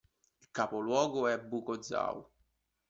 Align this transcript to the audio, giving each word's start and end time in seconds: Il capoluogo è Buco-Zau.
Il 0.41 0.47
capoluogo 0.51 1.27
è 1.27 1.39
Buco-Zau. 1.39 2.27